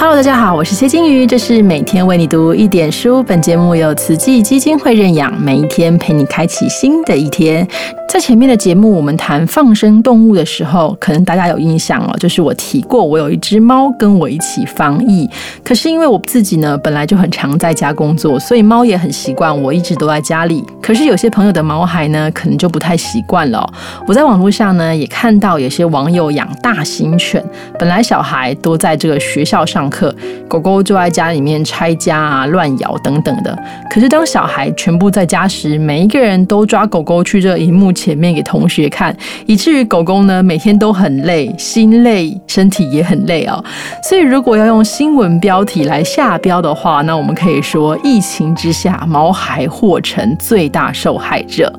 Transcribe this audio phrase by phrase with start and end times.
[0.00, 3.20] Hello，大家好，我是谢金鱼，这是每天为你读一点书。
[3.20, 7.66] 本节目由慈济基金会认养，每一天陪你开启新的一天。
[8.08, 15.28] 在前面的节目，我们谈放生动物的时候，可能大家有印象哦，就是我提过我有一只猫跟我一起防疫。
[15.64, 20.64] 可是因为我自己呢，本来就很常在家工作，所以猫也很习惯我一直都在家里。
[20.80, 23.68] 可是有些朋友的毛孩呢，可能就不太习惯了。
[24.06, 27.44] 我在网络上呢，也看到有些网友养大型犬，
[27.78, 30.14] 本来小孩都在这个学校上课，
[30.48, 33.58] 狗狗就在家里面拆家啊、乱咬等等的。
[33.90, 37.92] 可是当小孩全部在家时，每一个人都抓狗狗去这荧幕。
[37.98, 43.62] 前面给同学看，以至于狗狗呢每天都很累，心累，身体也很累哦。
[44.02, 51.72] 所以如果要用新闻标题来下标的话，那我们可以说：疫情之下，毛孩或成最大受害者。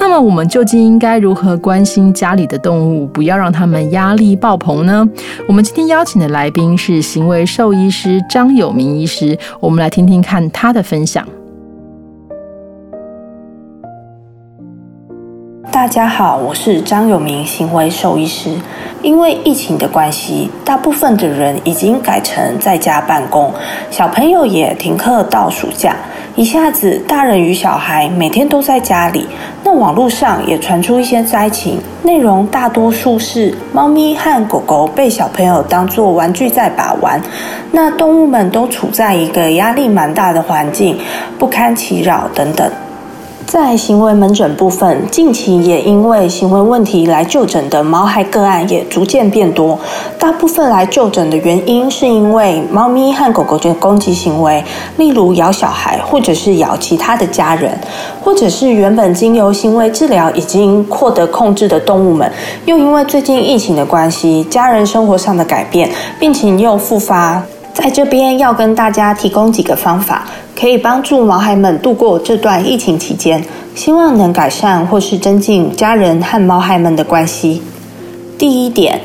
[0.00, 5.06] 那么我们究竟应该如何关心家里的动物，不要让他们压力爆棚呢？
[5.46, 11.26] 我们今天邀请的来宾是行为兽医师张有明医师，我们来听听看他的分享。
[15.72, 18.50] 大家好，我是张有明，行为兽医师。
[19.02, 23.52] 因为疫情的关系，大部分的人已经改成在家办公，
[23.90, 25.96] 小朋友也停课到暑假，
[26.36, 29.24] 一下子大人与小孩每天都在家里。
[29.62, 37.20] 那网络上也传出一些灾情，内容大多数是猫咪和狗狗被小朋友当作玩具在把玩，
[37.70, 40.98] 那动物们都处在一个压力蛮大的环境，
[41.38, 42.68] 不堪其扰等等。
[43.46, 49.78] 在行为门诊部分，近期也因为行为问题来就诊的毛孩个案也逐渐变多。
[50.18, 54.64] 大部分来就诊的原因是因为猫咪和狗狗的攻击行为，
[54.96, 57.78] 例如咬小孩，或者是咬其他的家人，
[58.22, 62.30] 或者是原本经由行为治疗已经获得控制的动物们，
[62.64, 65.88] 又因为最近疫情的关系，家人生活上的改变，
[66.18, 67.40] 病情又复发。
[67.72, 70.24] 在这边要跟大家提供几个方法。
[70.58, 73.44] 可以帮助毛孩们度过这段疫情期间，
[73.74, 77.60] 希望能改善或是增进家人和毛孩们的关系。
[78.38, 79.00] 第一点，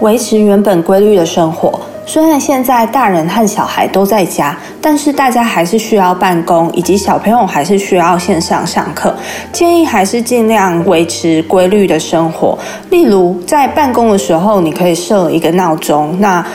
[0.00, 1.80] 维持原本规律的生活。
[2.08, 9.12] 虽然现在大人和小孩都在家，但是大家还是需要办公，以及小朋友还是需要线上上课。
[9.52, 12.56] 建议还是尽量维持规律的生活。
[12.90, 16.16] 例如，在办公的时候，你可以设一个闹钟。
[16.20, 16.46] 那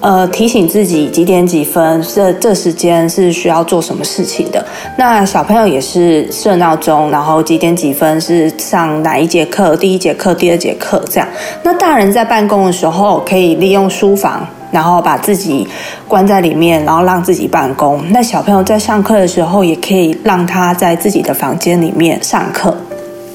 [0.00, 4.64] 呃，提醒自己几点几分，这这时间是需要做什么事情的。
[4.96, 11.28] 那小朋友也是设闹钟，然后几点几分是上哪一节课，第一节课、第二节课这样。
[11.62, 15.68] 那大人在办公的时候，可以利用书房，然后把自己
[16.08, 18.02] 关在里面，然后让自己办公。
[18.10, 22.74] 那小朋友在上课的时候，也可以让他在自己的房间里面上课。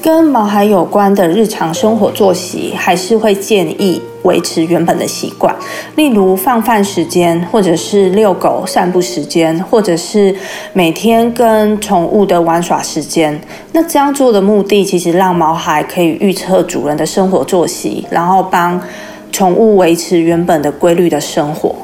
[0.06, 5.52] 跟毛孩有关的日常生活作息，还是会建议维持原本的习惯，
[5.96, 10.32] 例如放饭时间，或者是遛狗散步时间，或者是
[10.72, 13.36] 每天跟宠物的玩耍时间。
[13.72, 18.80] 那这样做的目的，其实让毛孩可以预测主人的生活作息，然后帮
[19.32, 21.74] 宠物维持原本的规律的生活。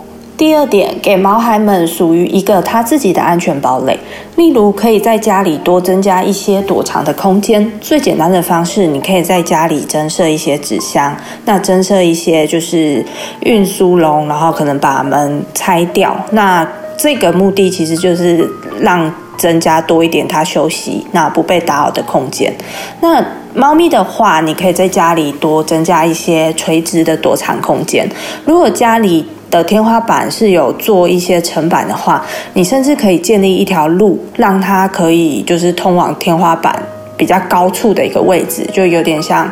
[0.43, 3.97] 第二点，给毛孩们属于一个他自己的安全堡垒，
[4.35, 7.73] 例如可以在家里多增加一些躲藏的空间。
[7.81, 13.07] 最简单的方式，你可以在家里增设一些纸箱，那增设一些就是
[13.43, 16.13] 运输笼，然后可能把门拆掉。
[16.33, 16.67] 那
[16.99, 18.45] 这个目的其实就是
[18.81, 22.53] 让增加多一点它休息、那不被打扰的空间。
[23.01, 23.25] 那
[23.55, 28.11] 猫咪的话，你可以在家里多增加一些垂直的躲藏空间。
[28.45, 32.25] 如果家里的天花板是有做一些层板的话，
[32.55, 36.83] 你甚至可以建立一条路，让它可以就是通往天花板
[37.19, 39.49] 比较高处的一个位置，就有点像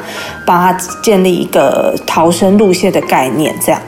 [0.47, 0.73] 帮它
[1.03, 3.81] 建立一个逃生路线的概念这样。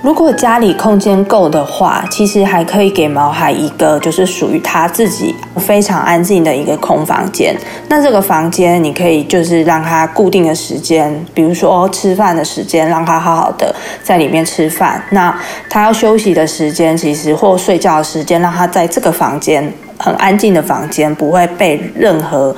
[0.00, 7.54] 如果家里空间够的话，其实还可以给毛孩一个就是属于他自己非常安静的一个空房间。
[7.88, 15.02] 那这个房间你可以就是让他固定的时间，比如说吃饭的时间，让他好好的在里面吃饭。
[15.10, 15.36] 那
[15.68, 22.54] 他要休息的时间，其实或睡觉的时间，让他在这个房间很安静的房间，不会被任何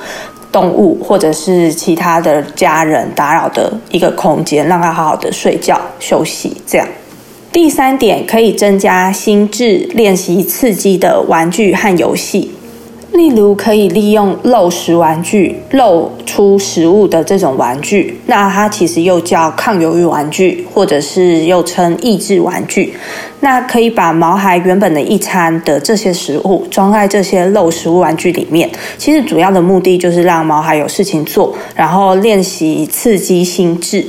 [0.51, 6.87] 动物或者是其他的家人打扰的一个空间，让他好好的睡觉休息，这样。
[7.51, 12.49] 第三点，可以增加心智练习刺激的玩具和游戏，
[13.11, 22.93] 例如可以利用漏食玩具、漏出食物的这种玩具，那它其实又叫抗鱿鱼玩具，或者是又称益智玩具。
[23.41, 34.07] 那可以把毛孩原本的一餐的这些食物装在这些漏食物玩具里面，其实主要的目的就是让毛孩有事情做，然后练习刺激心智。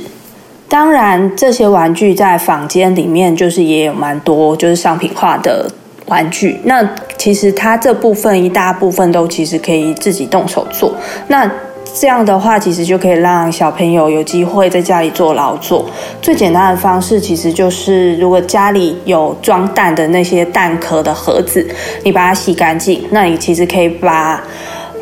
[0.73, 5.69] 当然，这些玩具在房间里面就是也有蛮多就是商品化的
[6.07, 6.59] 玩具。
[6.63, 6.83] 那
[7.15, 10.91] 其实它这部分一大部分都其实可以自己动手做。
[11.27, 11.47] 那
[11.93, 15.85] 这样的话，其实就可以让小朋友有机会在家里做劳作。
[16.23, 21.63] 最简单的方式，其实就是如果家里有装蛋的那些蛋壳的盒子，
[22.03, 24.43] 你把它洗干净，那你其实可以把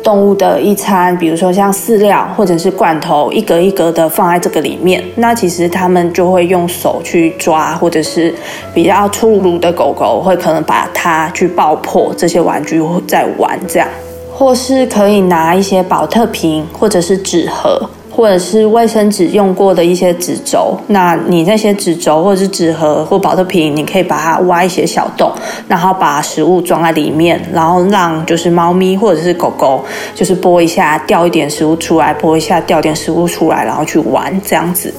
[0.02, 5.02] 动物的一餐，比如说像饲料或者是罐头，一格一格的放在这个里面。
[5.16, 8.34] 那其实他们就会用手去抓，或者是
[8.74, 13.88] 比较粗鲁的狗狗会可能把它去爆破这些玩具在玩这样。
[14.34, 17.80] 或是可以拿一些保特瓶，或者是纸盒，
[18.14, 20.78] 或者是卫生纸用过的一些纸轴。
[20.88, 25.32] 那你那些纸轴或者是纸盒或保特瓶，你可以把它挖一些小洞，
[25.66, 34.92] 然后把食物装在里面，然后让就是猫咪或者是狗狗，就是拨一下掉一点食物出来，拨一下掉点食物出来，然后去玩这样子。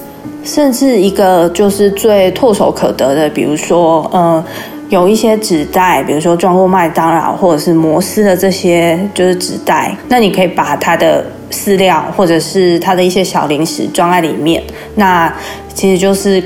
[0.44, 4.44] 甚至一个就是最唾手可得的，比如说，嗯。
[4.90, 9.96] 有一些纸袋，比如说装过麦当劳或者是摩斯的这些，就是纸袋。
[10.08, 14.62] 那你可以把它的饲料或者是它的一些小零食装在里面。
[14.96, 15.32] 那
[15.74, 16.44] 其实就是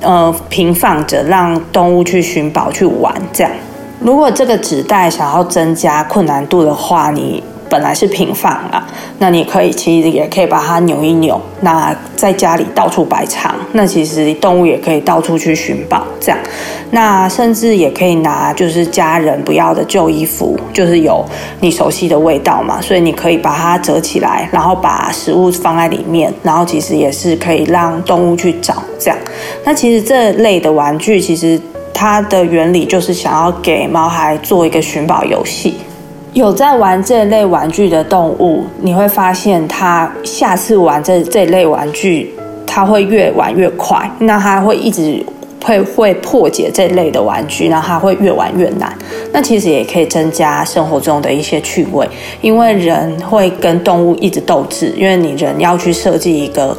[0.00, 3.52] 呃平放着，让动物去寻宝去玩这样。
[4.00, 7.42] 如果这个纸袋想要增加困难度的话，你。
[7.68, 8.86] 本来是平放啊，
[9.18, 16.38] 那你可以其实也可以把它扭一扭，那在家里到处摆藏，那其实动物也可以到处去寻宝，这样，
[16.90, 21.24] 那甚至也可以拿就是家人不要的旧衣服，就是有
[21.60, 29.18] 你熟悉的味道嘛，所以你可以把它折起来，然后把食物放在里面，然后其实也是可以让动物去找这样。
[29.64, 31.60] 那其实这类的玩具，其实
[31.92, 35.74] 它的原理就是想要给毛孩做一个寻宝游戏。
[36.38, 42.32] 有在玩这类玩具的动物，你会发现它下次玩这这类玩具，
[42.64, 44.08] 它会越玩越快。
[44.20, 45.20] 那它会一直
[45.64, 48.96] 会会破解这类的玩具，然后它会越玩越难。
[49.32, 52.08] 那其实也可以增加生活中的一些趣味，
[52.40, 56.76] 因为人会跟动物一直斗智，因为你人要去设计一个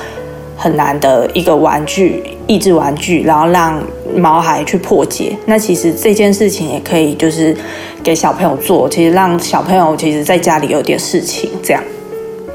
[0.60, 3.82] 很难的一个玩具，益智玩具，然后让
[4.16, 5.36] 毛孩去破解。
[5.48, 7.56] 那其实这件事情也可以就是。
[8.02, 11.84] 给小朋友做，其实让小朋友其实在家里有点事情这样。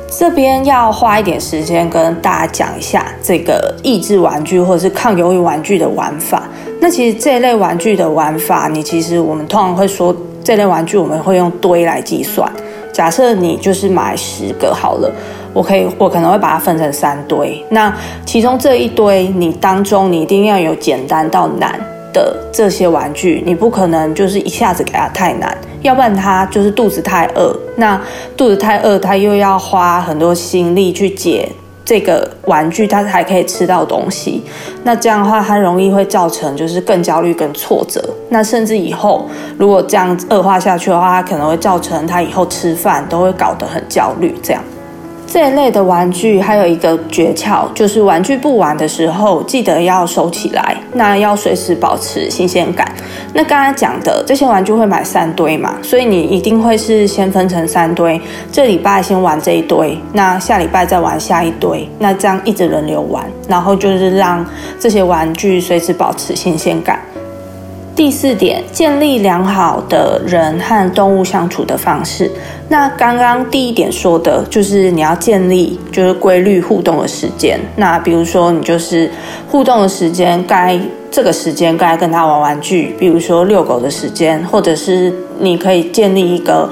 [0.09, 6.49] 这边要花一点时间跟大家讲一下这个益智玩具或者是抗忧郁玩具的玩法。
[6.81, 12.51] 那其实这类玩具的玩法，你其实我们通常会说这类玩具我们会用堆来计算。
[12.91, 15.13] 假设你就是买十个好了，
[15.55, 17.65] 我可以我可能会把它分成三堆。
[17.71, 17.91] 那
[18.27, 21.81] 其中这一堆你当中你一定要有简单到难。
[22.15, 27.53] 的这些玩具，你不可能就是一下子给他太难，要不然他就是肚子太饿。
[27.75, 28.01] 那
[28.37, 31.49] 肚子太饿，他又要花很多心力去解
[31.85, 34.45] 这个玩具，他才可以吃到东西。
[34.85, 38.01] 那这样的话，他容易会造成就是更焦虑、更挫折。
[38.29, 39.29] 那甚至以后
[39.59, 44.63] 如果这样恶化下去的话，他可能会造成他以后吃饭都会搞得很焦虑，这样。
[45.35, 52.89] 这一类的玩具还有一个诀窍，就是玩具不玩的时候，记得要收起来，那要随时保持新鲜感。
[53.33, 58.21] 那刚刚讲的这些玩具会买三堆嘛，所以你一定会是先分成三堆，
[58.53, 64.47] 这礼拜先玩这一堆，那下礼拜再玩下一堆，那这样一直轮流玩，然后就是让
[64.79, 67.01] 这些玩具随时保持新鲜感。
[67.97, 72.29] 第四点，建立良好的人和动物相处的方式。
[72.69, 77.61] 那刚刚第一点说的就是你要建立就是规律互动的时间。
[77.77, 79.09] 那比如说你就是
[79.49, 86.69] 互动的时间，该这个时间该跟他玩玩具，比如说遛狗的时间，或者是你可以建立一个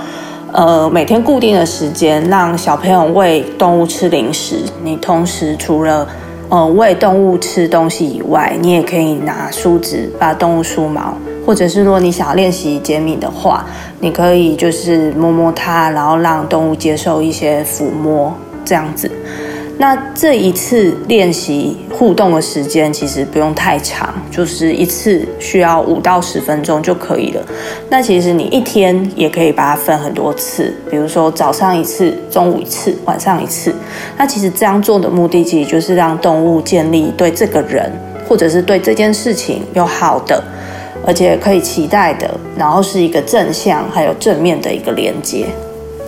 [0.50, 4.56] 呃每天固定的时间，让小朋友喂动物吃零食。
[4.82, 6.08] 你同时除了
[6.52, 11.16] 呃，喂动物吃东西以外，你也可以拿梳子把动物梳毛，
[11.46, 13.64] 或者是如果你想要练习解敏的话，
[14.00, 18.30] 你可以就是摸摸它，然后让动物接受一些抚摸，
[18.66, 19.10] 这样子。
[19.78, 27.42] 那这一次练习互动的时间其实不用太长，就是一次需要五到十分钟就可以了。
[27.88, 33.74] 那其实你一天也可以把它分很多次，比如说早上一次、中午一次、晚上一次。
[34.16, 37.90] 那其实这样做的目的，其实就是让动物建立对这个人
[38.28, 40.42] 或者是对这件事情有好的，
[41.04, 45.46] 而且可以期待的，然后是一个正向还有正面的一个连接。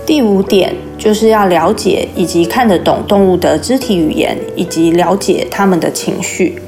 [0.07, 6.61] 第五点就是要了解以及看得懂动物的肢体语言，以及了解他们的情绪。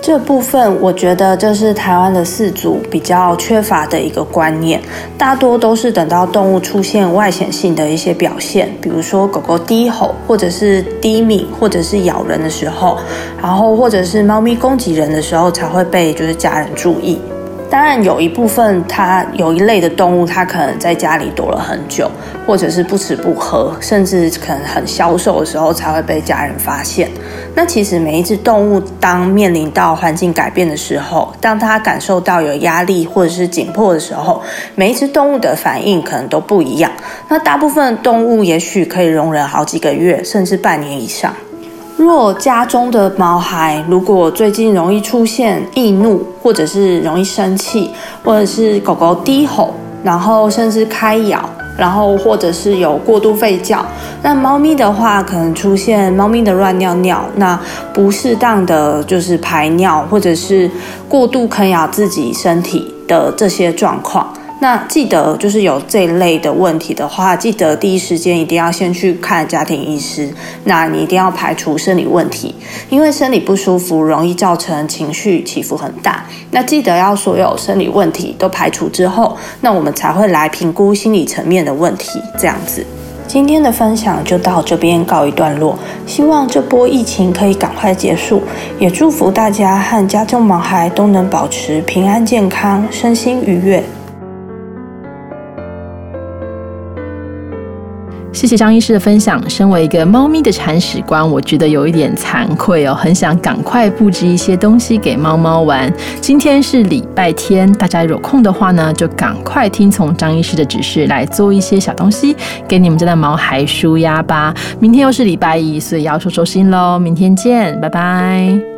[0.00, 4.80] 这部分我觉得这是台湾的饲主比较缺乏的一个观念，
[5.18, 12.96] 大多都是等到动物出现外显性的一些表现，比如说狗狗低吼，或者是低鸣，或者是咬人的时候，
[13.42, 17.18] 然后或者是猫咪攻击人的时候，才会被就是家人注意。
[17.70, 22.10] 当然，有一部分它有一类的动物，它可能在家里躲了很久，
[22.46, 27.10] 或者是不吃不喝，甚至可能很消瘦的时候才会被家人发现。
[27.54, 34.42] 那其实每一只动物当面临到环境改变的时候，当它感受到有压力或者是紧迫的时候，
[34.74, 36.90] 每一只动物的反应可能都不一样。
[37.28, 41.34] 那大部分动物也许可以容忍好几个月，甚至半年以上。
[41.98, 47.90] 若家中的毛孩如果最近容易出现易怒，或者是容易生气，
[48.22, 49.74] 或者是狗狗低吼，
[50.04, 51.40] 然后甚至开咬，
[51.76, 53.84] 然后或者是有过度吠叫，
[54.22, 57.58] 那猫咪的话可能出现猫咪的乱尿尿，那
[57.92, 60.70] 不适当的就是排尿，或者是
[61.08, 64.32] 过度啃咬自己身体的这些状况。
[64.60, 70.28] 那记得就是有这一类的问题的话，记得第一时间一定要先去看家庭医师。
[70.64, 72.52] 那你一定要排除生理问题，
[72.90, 76.24] 因为生理不舒服容易造成情绪起伏很大。
[76.50, 82.20] 那记得要所有生理问题都排除之后，那我们才会来评估心理层面的问题。
[82.36, 82.84] 这样子，
[83.28, 85.78] 今天的分享就到这边告一段落。
[86.04, 88.42] 希望这波疫情可以赶快结束，
[88.80, 93.84] 也祝福大家和家中毛孩都能保持平安健康，身心愉悦。
[98.38, 99.42] 谢谢张医师的分享。
[99.50, 105.92] 身为一个猫咪的铲屎官，我觉得有一点惭愧哦，很想赶快布置一些东西给猫猫玩。
[106.20, 112.36] 今天是礼拜天，大家有空的话呢，就赶快听从张医师的指示来做一些小东西
[112.68, 114.54] 给你们家的毛孩舒压吧。
[114.78, 116.96] 明天又是礼拜一，所以要收收心喽。
[116.96, 118.77] 明天见，拜拜。